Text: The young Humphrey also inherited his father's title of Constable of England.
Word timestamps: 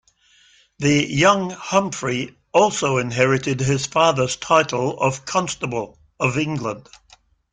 The 0.79 1.05
young 1.13 1.51
Humphrey 1.51 2.35
also 2.51 2.97
inherited 2.97 3.59
his 3.59 3.85
father's 3.85 4.35
title 4.35 4.99
of 4.99 5.25
Constable 5.25 5.99
of 6.19 6.39
England. 6.39 6.89